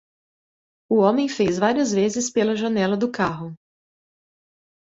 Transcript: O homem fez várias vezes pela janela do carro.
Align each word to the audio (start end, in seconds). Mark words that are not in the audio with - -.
O 0.89 0.95
homem 1.01 1.29
fez 1.29 1.59
várias 1.59 1.91
vezes 1.91 2.31
pela 2.31 2.55
janela 2.55 2.97
do 2.97 3.11
carro. 3.11 3.55